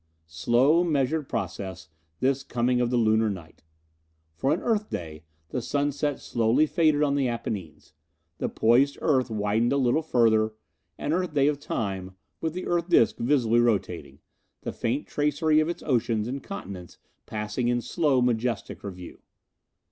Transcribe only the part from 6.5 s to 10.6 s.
faded on the Apennines; the poised Earth widened a little further